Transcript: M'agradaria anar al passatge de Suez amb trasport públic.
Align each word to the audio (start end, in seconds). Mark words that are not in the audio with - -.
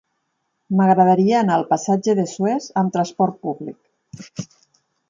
M'agradaria 0.79 1.35
anar 1.41 1.57
al 1.59 1.67
passatge 1.75 2.17
de 2.21 2.27
Suez 2.33 2.71
amb 2.85 2.95
trasport 2.99 3.39
públic. 3.47 4.53